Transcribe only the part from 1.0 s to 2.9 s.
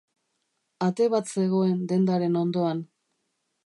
bat zegoen dendaren hondoan.